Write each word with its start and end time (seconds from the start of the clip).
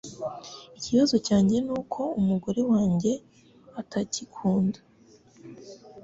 Ikibazo 0.77 1.15
cyanjye 1.27 1.57
nuko 1.65 2.01
umugore 2.19 2.61
wanjye 2.71 3.11
atagikunda. 3.81 4.79